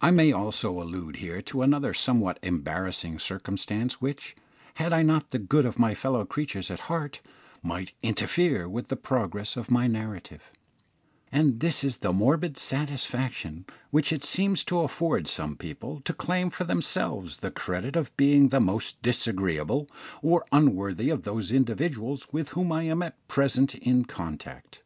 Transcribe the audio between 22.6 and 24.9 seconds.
I am at present in contact.